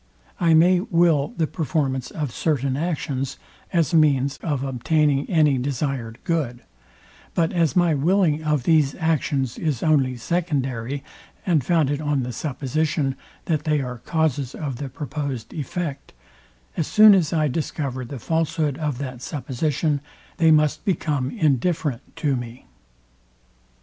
I 0.39 0.55
may 0.55 0.79
will 0.79 1.35
the 1.37 1.45
performance 1.45 2.09
of 2.09 2.31
certain 2.33 2.75
actions 2.75 3.37
as 3.71 3.93
means 3.93 4.37
of 4.41 4.63
obtaining 4.63 5.29
any 5.29 5.59
desired 5.59 6.17
good; 6.23 6.63
but 7.35 7.53
as 7.53 7.75
my 7.75 7.93
willing 7.93 8.43
of 8.43 8.63
these 8.63 8.95
actions 8.95 9.59
is 9.59 9.83
only 9.83 10.17
secondary, 10.17 11.03
and 11.45 11.63
founded 11.63 12.01
on 12.01 12.23
the 12.23 12.33
supposition, 12.33 13.15
that 13.45 13.63
they 13.65 13.79
are 13.79 13.99
causes 13.99 14.55
of 14.55 14.77
the 14.77 14.89
proposed 14.89 15.53
effect; 15.53 16.13
as 16.75 16.87
soon 16.87 17.13
as 17.13 17.31
I 17.31 17.47
discover 17.47 18.03
the 18.03 18.17
falshood 18.17 18.79
of 18.79 18.97
that 18.97 19.21
supposition, 19.21 20.01
they 20.37 20.49
must 20.49 20.83
become 20.83 21.29
indifferent 21.29 22.15
to 22.15 22.35
me. 22.35 22.65